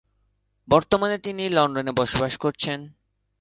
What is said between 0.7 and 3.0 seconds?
বর্তমানে তিনি লন্ডনে বসবাস করছেন।